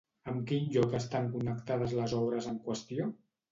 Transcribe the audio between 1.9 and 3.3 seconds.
les obres en qüestió?